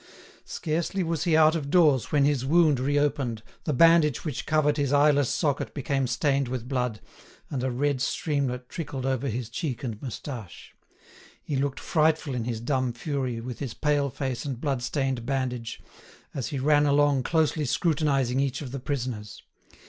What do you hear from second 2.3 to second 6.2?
wound reopened, the bandage which covered his eyeless socket became